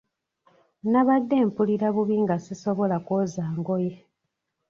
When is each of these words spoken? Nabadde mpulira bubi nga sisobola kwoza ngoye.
Nabadde 0.91 1.37
mpulira 1.47 1.87
bubi 1.95 2.15
nga 2.23 2.35
sisobola 2.45 2.95
kwoza 3.05 3.43
ngoye. 3.57 3.93